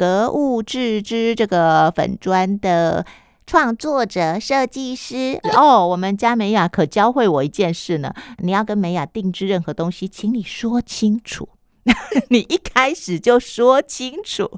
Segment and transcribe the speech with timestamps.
[0.00, 3.04] 格物致知这个粉砖的
[3.46, 5.86] 创作者、设计师哦。
[5.86, 11.50] 我们家美雅可教会我一件事呢，你要跟美雅定制任何东西，请你说清楚。
[12.28, 14.50] 你一开始就说清楚，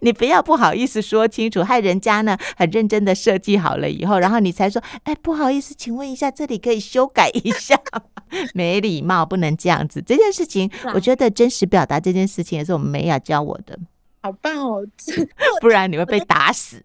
[0.00, 7.80] 你不要不好意思说清楚，害人家呢很认真的设计好了以后，然后你才说，哎，不好意思，请问一下，这里可以修改一下？
[8.54, 10.02] 没礼貌，不能这样子。
[10.02, 13.78] 这件事情，我觉得真实表达这件事情也是我们美雅教我的。
[14.20, 14.86] 好棒哦！
[15.60, 16.82] 不然你会被打死。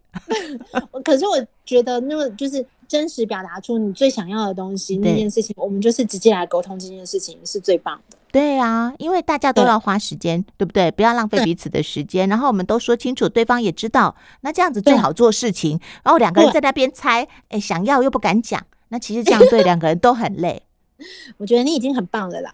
[1.03, 8.17] 可是我觉得，那个就是真实表达出你最想要的东西，那件事情，我们就是直接来沟通这件事情是最棒的。
[8.31, 10.91] 对啊，因为大家都要花时间，对，对不对？
[10.91, 12.27] 不要浪费彼此的时间。
[12.27, 15.79] 然后我们都说清楚，对方也知道，那这样子最好做事情。
[16.03, 20.63] 然后两个人在那边猜，哎，想要又不敢讲，那其实这样对 两个人都很累。
[21.37, 22.53] 我觉得你已经很棒了啦，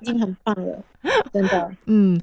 [0.00, 0.82] 已经很棒了，
[1.32, 1.70] 真的。
[1.86, 2.20] 嗯，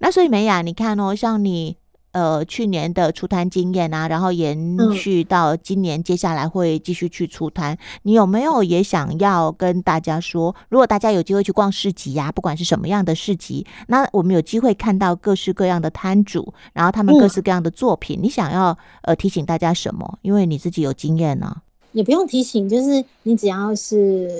[0.00, 1.76] 那所以美雅，你看哦，像你。
[2.14, 4.56] 呃，去年的出摊经验啊，然后延
[4.94, 7.74] 续到今年，接下来会继续去出摊。
[7.74, 20.20] 嗯、你有没有也想要跟大家说，如果大家有机会去逛市集呀、啊，不管是什么样的市集，那我们有机会看到各式各样的摊主，然后他们各式各样的作品，嗯、你想要呃提醒大家什么？
[20.22, 24.30] 因为你自己有经验呢、啊，也不用提醒，就是你只要是。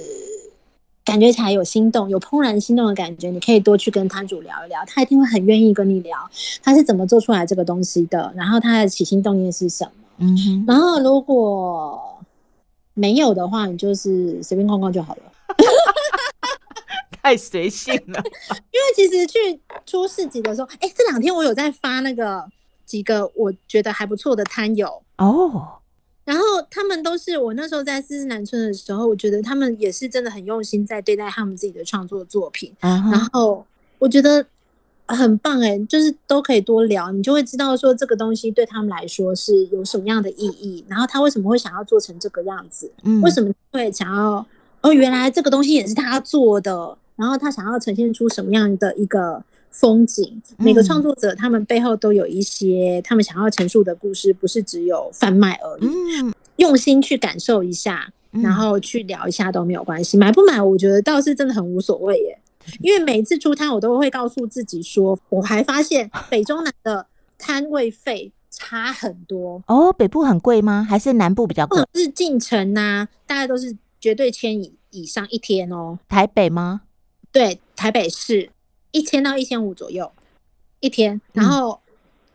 [1.05, 6.19] 感觉起来有心动，有怦然心动的感觉，你可以多去跟摊主聊一聊，他一定会很愿意跟你聊，
[6.63, 9.91] 他是怎么做出来这个东西的，然后他的起心动念是什么。
[10.19, 12.19] 嗯哼，然后如果
[12.95, 15.23] 没有的话，你就是随便逛逛就好了。
[17.23, 18.23] 太随性了，
[18.71, 22.47] 因为其实去出市集的时候，哎，这两天我有在发那个
[22.85, 25.81] 几个我觉得还不错的摊友哦。
[26.25, 32.73] 然后他们都是我那时候在四四南村的时候，我觉得他们也是真的很用心在对待他们自己的创作作品。
[32.81, 33.13] Uh huh.
[33.13, 33.67] 然后
[33.99, 34.47] 我觉得
[35.07, 42.91] 很棒哎，就是都可以多聊，你就会知道说这个东西对他们来说是有什么样的意义，然后他为什么会想要做成这个样子？
[43.03, 44.47] 嗯，为什么会想要？
[44.81, 49.45] 哦，原来这个东西也是他做的，然后他想要呈现出什么样的一个。
[49.75, 55.87] 风景，每个创作者他们背后都有一些他们想要陈述的故事，不是只有贩卖而已。
[55.87, 60.17] 嗯，用心去感受一下，然后去聊一下都没有关系。
[60.17, 62.39] 买不买，我觉得倒是真的很无所谓耶。
[62.81, 67.05] 因为每次出摊，我都会告诉自己说，我还发现北中南的
[67.37, 69.61] 摊位费差很多。
[69.67, 70.87] 哦，北部很贵吗？
[70.89, 71.83] 还是南部比较贵？
[71.95, 75.99] 是进城呐，大概都是绝对千以以上一天哦。
[76.09, 76.83] 台北吗？
[77.33, 78.49] 对，台北市。
[78.95, 80.13] 一千到一千五左右
[80.79, 81.81] 一天，然后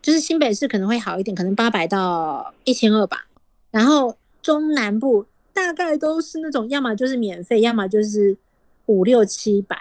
[0.02, 3.26] 就是新北市可能会好一点，可能八百到一千二吧。
[3.70, 8.36] 然后中南部大概都是那种，要么就是免费，要么就是
[8.84, 9.74] 五六七百。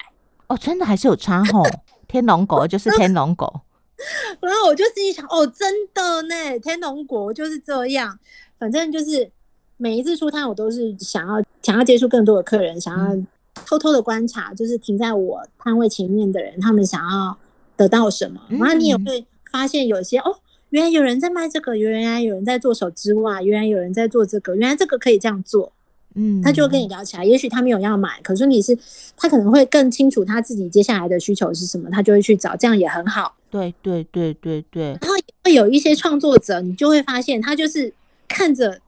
[0.48, 1.64] 哦，真的还是有差吼。
[2.08, 3.62] 天龙国就是 天龙国。
[4.40, 8.18] 然后我就自己想，哦，真的呢，天龙国就是这样。
[8.58, 9.30] 反正就是
[9.76, 13.22] 每一次出摊，我都是想要想要接触更多的客人，想要。
[13.70, 17.38] 偷偷的观察，就是停在我摊位前面的人，他们想要
[17.78, 18.42] 得到什么。
[18.50, 20.38] 然后你也会发现，有些哦，
[20.72, 25.72] 原来有人在卖这个，原来有人在做手织袜，原来有人在做这个，原来这个可以这样做。
[26.16, 27.24] 嗯，他就会跟你聊起来。
[27.24, 28.76] 也许他没有要买，可是你是
[29.16, 33.36] 他可能会更清楚他自己接下来的需求是什么，他就会去找，这样也很好。
[33.52, 34.98] 对对对对对。
[35.00, 37.94] 然后会有一些创作者，你就会发现他就是
[38.28, 38.80] 看着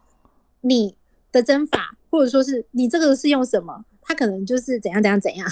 [0.62, 0.96] 你
[1.32, 3.86] 的针法，或者说是你这个是用什么。
[4.02, 5.48] 他可能就是怎样怎样怎样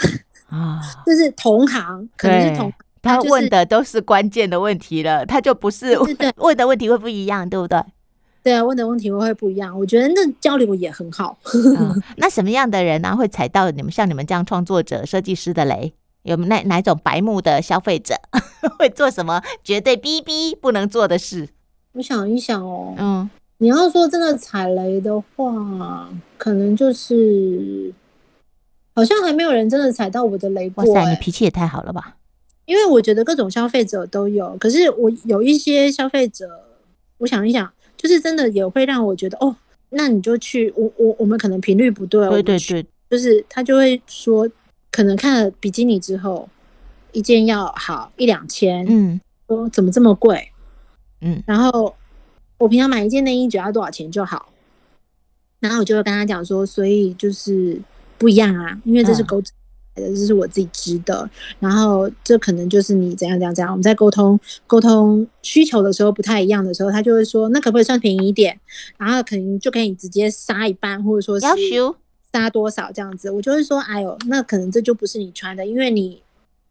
[0.50, 5.98] 啊， 就是同行，可能是同行，他问的都是关键的问题了，他就不是
[6.38, 7.82] 问的问题会不一样，对不对？
[8.42, 9.78] 对啊，问的问题会会不一样。
[9.78, 11.38] 我觉得那交流也很好。
[11.78, 15.94] 嗯、那什么样的人呢、啊、会踩到你们像你们这样创作者、设计师的雷？
[16.24, 18.16] 有哪哪种白目的消费者
[18.78, 21.50] 会做什么绝对逼逼不能做的事？
[21.94, 27.94] 我想一想哦，嗯，你要说真的踩雷的话，可能就是。
[29.00, 30.84] 好像还没有人真的踩到我的雷过。
[30.84, 30.90] 欸。
[30.92, 32.18] 哇塞，你脾气也太好了吧？
[32.66, 36.46] 因为我觉得各种消费者都有，可是我有一些消费者，
[37.18, 39.56] 我想一想，就是真的也会让我觉得哦，
[39.90, 42.30] 那你就去，我我我们可能频率不对。
[42.30, 44.48] 对对对，就是他就会说，
[44.92, 46.50] 可能看了比基尼之后，
[47.14, 50.52] 一件要好一两千，嗯，说怎么这么贵，
[51.22, 51.96] 嗯，然后
[52.58, 54.50] 我平常买一件内衣只要多少钱就好，
[55.60, 57.82] 然后我就会跟他讲说，所以就是。
[58.20, 59.52] 不一样啊，因为这是沟通
[59.96, 61.22] 的，这是我自己织的。
[61.24, 61.30] 嗯、
[61.62, 63.72] 然后这可能就是你怎样怎样怎样。
[63.72, 68.60] 我们在沟通沟通需求的时候不太一样的时候，他就会说，那可不可以算便宜一点？
[68.98, 71.48] 然后可能就可以直接杀一半，或者说是
[72.32, 73.32] 杀多少这样子。
[73.32, 76.22] 我就会说，哎呦，那可能这就不是你穿的，因为你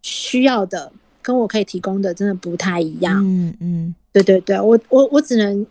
[0.01, 0.91] 需要的。
[1.21, 3.21] 跟我可以提供的真的不太一样。
[3.23, 5.67] 嗯嗯，对对对，我我我只能，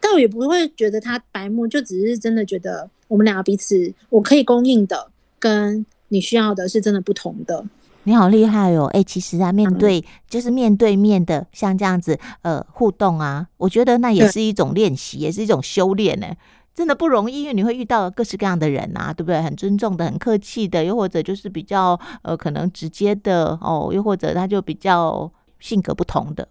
[0.00, 5.10] 倒也不会觉得他白目，就只是真的觉得我们两个彼此，我可以供应的
[5.42, 7.64] 跟你需要的是真的不同的。
[8.04, 8.86] 你好厉害哦！
[8.86, 16.26] 哎、欸，其实啊，面对、嗯、就是面对面的，像这样子呃互动啊，我觉得那也是一种练习，也是一种修炼呢。
[16.74, 19.42] 真的不容易，因为你会遇到各式各样的人啊，对不对？
[19.42, 26.48] 很尊重的，很客气的，又或者就是比较呃可能直接的哦，又或者他就比较性格不同的。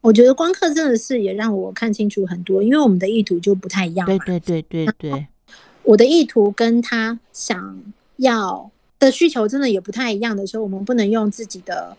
[0.00, 4.06] 我觉得光课真的是也让我看清楚很多，因为我们的意图就不太一样。
[4.06, 5.26] 对对对对对，
[5.82, 7.82] 我的意图跟他想
[8.20, 11.96] 要的需求真的也不太一样的时候，我们不能用自己的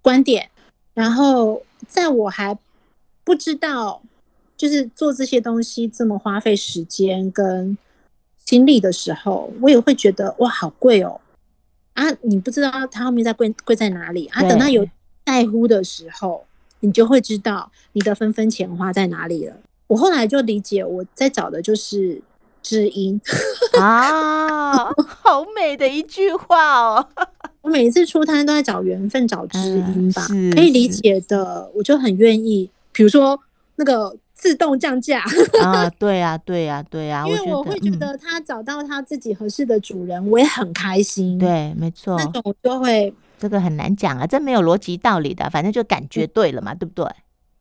[0.00, 0.48] 观点。
[0.94, 2.56] 然后在我还
[3.24, 4.00] 不知道。
[4.56, 7.76] 就是做这些东西这么花费时间跟
[8.44, 11.20] 精力的时候，我也会觉得哇，好贵哦！
[11.94, 14.40] 啊，你不知道它后面在贵贵在哪里啊？
[14.42, 14.88] 等到有
[15.26, 16.46] 在乎的时候，
[16.78, 19.56] 你就会知道你的分分钱花在哪里了。
[19.88, 22.22] 我后来就理解，我在找的就是
[22.64, 23.20] 知音
[23.78, 24.74] 啊，
[25.06, 27.06] 好美的一句话哦！
[27.62, 32.68] 我每一次出摊都在找缘分，找知音吧，可以理解的，我就很愿意。
[32.92, 33.38] 比如说
[33.76, 34.16] 那个。
[34.36, 35.22] 自动降价
[35.62, 35.88] 啊！
[35.90, 37.26] 对呀、啊，对呀、啊，对呀、啊！
[37.26, 41.38] 因为我会觉得他找到他自己合适的主人，嗯、我也很开心。
[41.38, 47.06] 对，没错，那种我就会这个很难讲啊，这没有逻辑道理的，反正就感觉对了嘛，嗯、对不对？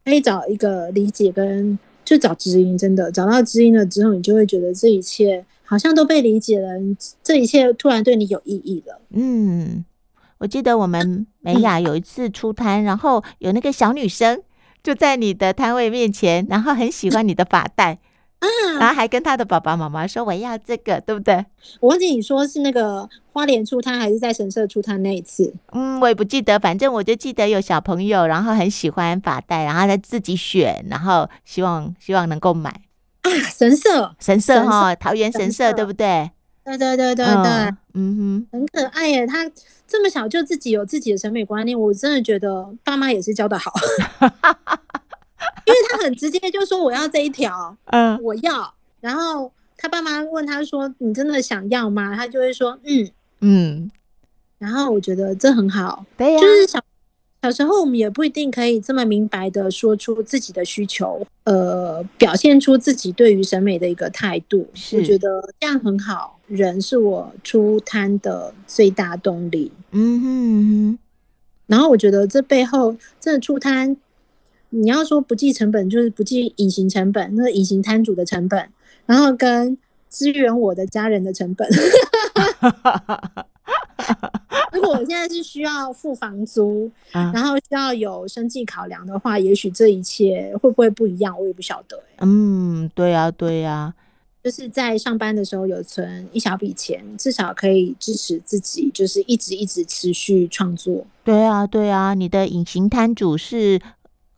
[0.03, 6.69] 可以找一个理解跟就找知音，真的找到知音了之后，你就会觉得这一切好像都被理解了，
[7.23, 9.01] 这一切突然对你有意义了。
[9.11, 9.83] 嗯，
[10.39, 14.41] 我记得我们 美雅有一次出摊，嗯、然后有那个小女生。
[14.83, 17.99] 就在你的摊位面前，然后很喜欢你的发带，
[18.43, 21.45] 嗯，然后还跟他的爸爸妈妈说我要这个，对不对？
[21.79, 25.53] 我忘记你说是那个花莲出摊还是在神社出摊那一次？
[25.71, 32.69] 嗯，我也不记得，反正我就记得有小朋友，然后很喜欢发带，然后他自己选，然后希望希望能够买
[33.21, 36.29] 啊，神社神社哈，桃园神社对不对？
[36.65, 39.49] 对对对对对，嗯，嗯哼，很可爱耶，他。
[39.85, 43.71] 这么小就自己有自己的审美观念，我真的觉得爸妈也是教的好，
[45.65, 48.73] 因为他很直接就说我要这一条， 嗯，我要。
[49.01, 53.09] 然后他爸妈问他说：“你真的想要吗？”他就会说：“嗯
[53.41, 53.91] 嗯。”
[54.59, 56.79] 然后我觉得这很好，对呀，就是小
[57.41, 66.39] 小时候我们也不一定可以这么明白的说出自己的需求，呃，表现出自己对于审美的一个态度，是我觉得这样很好。
[66.47, 69.69] 人是我出摊的最大动力。
[69.91, 70.99] 嗯哼，嗯哼，
[71.67, 73.97] 然后我觉得这背后真的出摊，
[74.75, 78.67] 你要说不计成本，就是不计隐形成本，那个隐形摊主的成本，
[79.05, 79.77] 然后跟
[80.09, 81.69] 支援我的家人的成本。
[84.73, 92.03] 如果我现在是需要付房租，啊、然后需要有生计考量的话，也许这一切会不会不一样，我也不晓得、欸。
[92.21, 93.93] 嗯，对呀、啊，对呀、啊。
[94.43, 101.05] 就是在上班的时候有存一小笔钱，至少可以支持自己，就是一直一直持续创作。
[101.23, 103.79] 对啊，对啊，你的隐形摊主是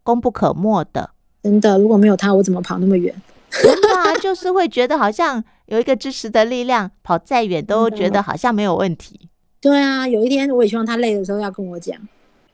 [0.06, 1.10] 功不可没的，
[1.42, 1.80] 真的。
[1.80, 3.13] 如果没有他，我怎么跑那么远？
[3.50, 9.30] 真的啊，就是会觉得好像有一个支持的力量，跑再远都觉得 好像没有问题。
[9.60, 11.98] 对啊，有一天我也希望他累的时候要跟我讲，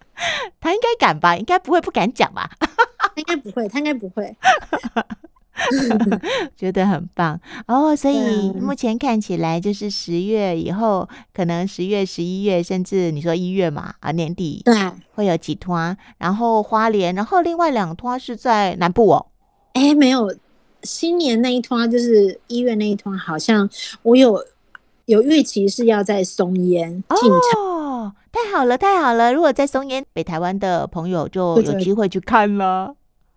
[0.62, 1.36] 他应该敢吧？
[1.36, 2.50] 应该不会不敢讲吧？
[2.98, 4.34] 他应该不会，他应该不会。
[6.56, 14.76] 觉得很棒哦，所以目前看起来就是十月以后，可能十月、十一月，甚至你说一月嘛，啊年底对
[15.14, 19.26] 会有几团，然后花莲，然后另外两团是在南部哦。
[19.74, 20.34] 哎，没有，
[20.84, 23.70] 新年那一团就是一月那一团，好像
[24.04, 24.44] 我有
[25.06, 29.34] 有预期是要在松烟进场哦，太好了，太好了！
[29.34, 32.96] 如果在松烟，北台湾的朋友就有机会去看了。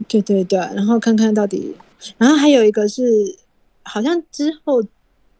[0.08, 1.74] 对对对，然后看看到底。
[2.18, 3.36] 然后还有一个是，
[3.82, 4.82] 好像之后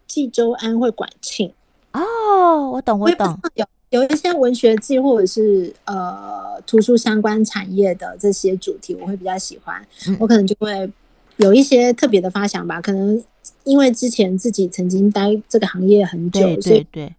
[0.07, 1.53] 济州安会馆庆
[1.93, 10.91] 哦，我懂我懂，有有一些文学季或者是呃图书相关产业的这些主题，我会比较喜欢，嗯、我可能就会
[11.37, 12.81] 有一些特别的发想吧。
[12.81, 13.23] 可能
[13.65, 17.15] 因为之前自己曾经待这个行业很久，对对对，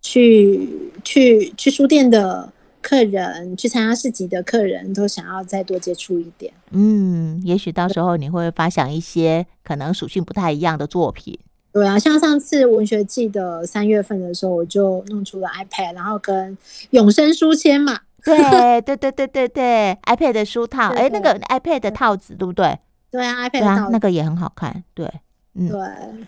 [0.00, 2.52] 去去去书店的。
[2.84, 11.38] 客人去参加市集的客人都想要再多接触一点，嗯，也许到时候你会发想一些可能属性不太一样的作品。
[11.72, 16.56] 对啊，像上次文学季的三月份的时候，我就弄出了 iPad，然后跟
[16.90, 22.78] 永生书签嘛，对对对对对对，iPad 的书套，哎，那个 iPad 的套子对不对？
[23.10, 25.10] 对啊，iPad 的套子，那个也很好看，对，
[25.54, 25.80] 嗯，对，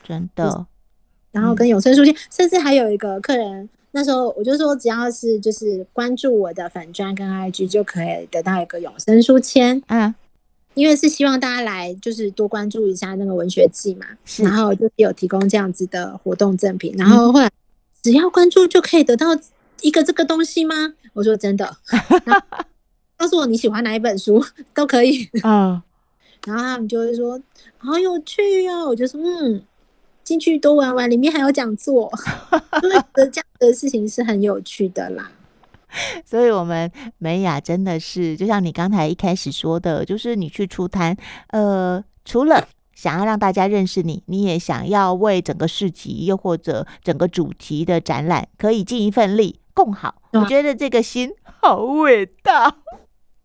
[0.02, 0.66] 真的。
[1.32, 9.82] 然后跟永生书签，甚至还有一个客人，那时候我就说，只要是就是关注我的粉专跟 IG 就可以得到一个永生书签。
[9.86, 10.14] 嗯，
[10.74, 14.04] 因为是希望大家来就是多关注一下那个文学季嘛，
[14.36, 17.50] 然后就有提供这样子的活动赠品，然后后来
[18.02, 19.28] 只要关注就可以得到
[19.80, 20.92] 一个这个东西吗？
[21.14, 21.74] 我说真的，
[23.16, 25.26] 告诉我你喜欢哪一本书都可以。
[25.42, 25.80] 嗯。
[26.46, 27.40] 然后他们就会说
[27.78, 29.62] 好有趣哦，我就说嗯，
[30.26, 32.12] 进去多玩玩，里面还有讲座，
[32.82, 35.30] 因为这样的事情是很有趣的啦。
[36.26, 41.16] 所以，我们美雅真的是就像你刚才一开始说的，就是你去出摊，
[41.50, 50.20] 呃，除了想要让大家认识你，你也想要为整个市集又或者整个主题的展览可以尽一份力，共好。
[50.32, 51.30] 我觉得这个心
[51.62, 52.76] 好伟大。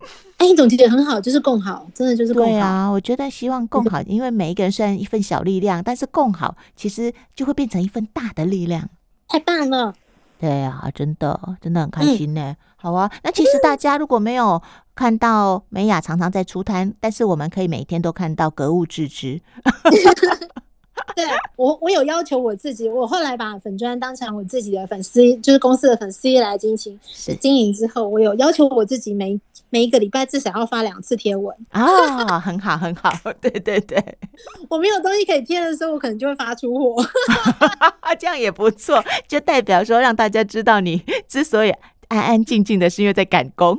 [0.37, 2.49] 哎，你总结的很好，就是共好，真的就是共好。
[2.49, 8.89] 对啊，我觉得希望共好，因为每一个人虽然一份小力量，但是共好其实就会变成一份大的力量。
[9.27, 9.93] 太棒了！
[10.39, 12.41] 对啊，真的真的很开心呢。
[12.41, 14.59] 嗯、好啊，那其实大家如果没有
[14.95, 19.39] 看到美雅常常在出摊，但是我们可以每天都看到格物致知。
[21.15, 22.87] 对我，我有要求我自己。
[22.89, 26.99] 我后来把粉砖当成我自己的粉丝，就是公司的粉丝来进行
[27.39, 34.03] 经营之后，我有要求我自己每每一个礼拜至少要发两次贴文啊、哦，很好 很好，对对对。
[34.69, 37.03] 我没有东西可以贴的时候，我可能就会发出货，
[38.19, 41.73] 这样也不错，就代表说让大家知道你之所以
[42.09, 43.77] 安安静静的，是因为在赶工。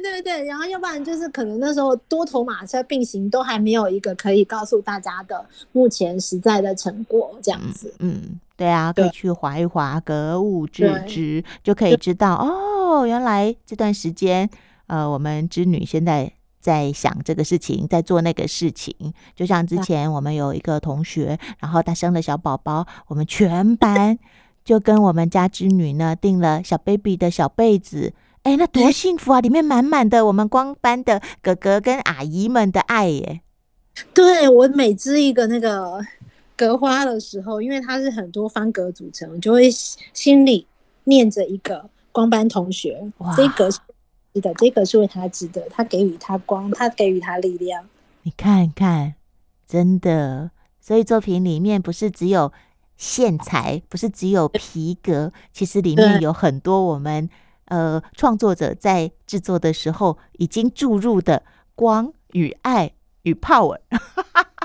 [0.00, 7.94] 对对对，然后要不然就是可能那时候多头马车并行，都还没有一个可以告诉大家的目前实在的成果这样子。
[7.98, 14.48] 嗯，嗯，对啊，可以去滑一滑格物致知，就可以知道哦，原来这段时间，
[14.86, 18.94] 呃，我们织女现在在想这个事情，在做那个事情。
[19.34, 24.18] 就像之前我们有一个同学，然后他生了小宝宝，我们全班
[24.64, 28.14] 就跟我们家织女呢订了小 baby 的小被子。
[28.42, 29.40] 哎，那多幸福啊！
[29.40, 33.40] 里面满满的我们光班的哥哥跟阿姨们的爱耶。
[34.12, 36.04] 对，我每织一个那个
[36.56, 40.66] 格花的时候，因为它是很多方格组成，我就会心里
[41.04, 43.78] 念着一个光班同学，哇这个是
[44.40, 47.84] 的，这个是为他织的，他给予他光，他给予他力量。
[48.22, 49.14] 你看看，
[49.68, 52.52] 真的，所以作品里面不是只有
[52.96, 57.30] 线材，不是只有皮革，其实里面有很多我们。
[57.72, 61.42] 呃，创作者在制作的时候已经注入的
[61.74, 63.78] 光与爱与 power，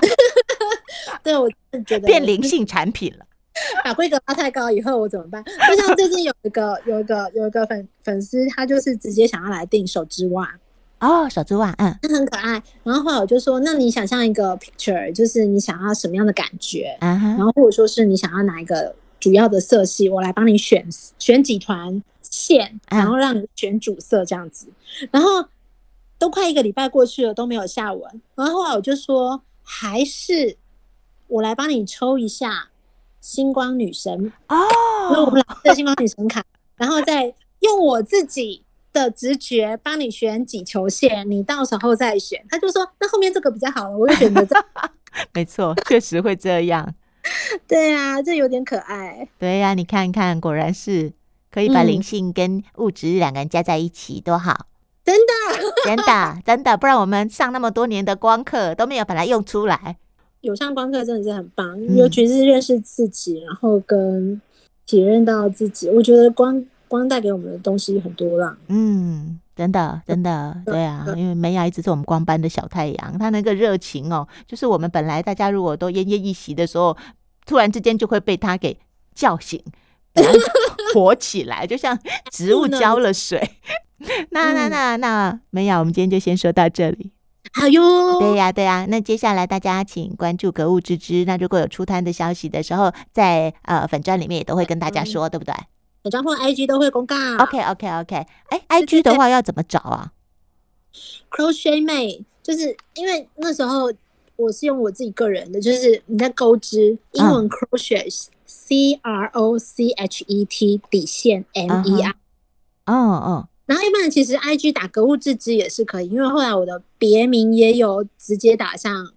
[1.24, 1.48] 对我
[1.86, 3.24] 觉得变灵性产品了。
[3.82, 5.42] 把规格拉太高以后我怎么办？
[5.42, 10.54] 就像最近有一个 有一个有一个粉粉丝，他就是直接想要来订手织袜
[11.00, 12.62] 哦，手织袜，嗯，很可爱。
[12.84, 16.94] 然后后来我就说，那你想象一个 picture，就是你想要什么样的感觉？
[17.00, 20.86] 然后或者说是你想要哪一个主要的色系，我来帮你选
[21.18, 22.02] 选几团。
[22.30, 24.66] 线，然后让你选主色这样子，
[25.00, 25.48] 嗯、然后
[26.18, 30.58] 都快一个礼拜过去了都没有下文，然后后来我就说，还是
[31.26, 32.68] 我来帮你抽一下
[33.22, 34.56] 星光女神哦，
[35.10, 36.44] 那我们来这星光女神卡，
[36.76, 42.44] 然后再用我自己的直觉帮你选几球线，你到时候再选。
[42.50, 44.64] 他就说，那后面这个比较好了，我就选择这个。
[45.32, 46.94] 没错，确实会这样。
[47.68, 49.28] 对啊，这有点可爱。
[49.38, 51.12] 对呀、啊，你看看，果然是。
[51.50, 54.66] 可以把灵性跟物质两个人加在一起，多好！
[55.02, 55.32] 真的，
[55.82, 59.96] 真的，真的，不然我们上那么多年的光课都没有把它用出来。
[60.42, 64.38] 有上光课真的是很棒，嗯、尤其是认识自己，然后跟
[64.84, 65.88] 体验到自己。
[65.88, 68.54] 我觉得光光带给我们的东西很多啦。
[68.68, 76.94] 嗯，真的，真的，对啊，因为美雅一直是我们光班的小太阳，她那个热情哦，就是我们本来大家如果都奄奄一息的时候，
[77.48, 78.78] 突然之间就会被他给
[79.14, 79.60] 叫醒。
[80.94, 81.96] 活起来，就像
[82.30, 83.56] 植物浇了水。
[84.30, 87.12] 那那那那，美雅，我们今天就先说到这里。
[87.52, 88.18] 好哟。
[88.18, 91.24] 对呀对呀，那接下来大家请关注格物致知。
[91.24, 95.54] 那如果有出摊的消息的时候，在呃粉专里面也都会跟大家说，对不对？
[96.02, 97.14] 粉专或 IG 都会公告。
[97.38, 98.26] OK OK OK。
[98.48, 100.10] 哎，IG 的话要怎么找啊
[101.30, 103.92] ？Crochet 妹，就是因为那时候
[104.38, 108.28] 我是用我自己个人的，就是你在钩织英文 Crochet。
[108.50, 112.10] C R O C H E T 底线 M E R，
[112.84, 119.12] 哦哦，然后一般人其实 I G 打格物致知也是可以，因为后来我的别名也有直接打上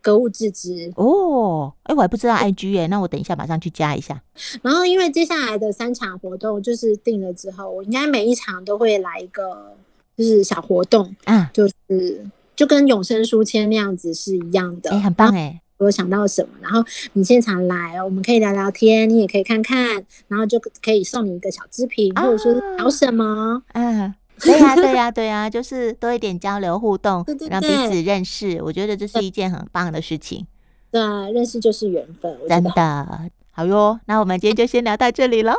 [0.00, 0.92] 格物致知。
[0.96, 4.22] 哦，哎，我还不知道 I G 耶，那我等一下马上去加一下。
[4.62, 9.74] 然后因为接下来的三场活动就是定了之后，我应该每一场都会来一个
[10.16, 12.24] 就是小活动，嗯，就是
[12.56, 15.60] 就跟永生书签那样子是一样的，哎，很棒哎。
[15.78, 16.82] 我想到什么，然后
[17.12, 24.14] 你现场来，我们可以聊聊天，你也可以看看，然后就可以送你一个小织品，或者说聊什么，嗯。
[24.38, 28.60] 对呀、啊，对呀、啊，对呀、啊，就是多一点交流互动，让彼此认识。
[28.62, 30.46] 我觉得这是一件很棒的事情。
[30.90, 31.00] 对，
[31.32, 33.30] 认识就是缘分，真的。
[33.50, 35.54] 好哟，那我们今天就先聊到这里喽。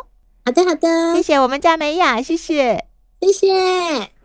[0.46, 2.86] 好的，好的，谢谢我们家美雅，谢谢，
[3.20, 4.12] 谢谢。